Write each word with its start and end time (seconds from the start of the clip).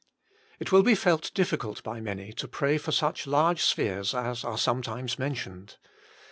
It 0.59 0.71
will 0.71 0.81
be 0.81 0.95
felt 0.95 1.31
diflicult 1.35 1.83
by 1.83 2.01
many 2.01 2.33
to 2.33 2.47
pray 2.47 2.79
for 2.79 2.91
such 2.91 3.27
large 3.27 3.61
spheres 3.63 4.15
as 4.15 4.43
are 4.43 4.57
sometimes 4.57 5.19
mentioned. 5.19 5.75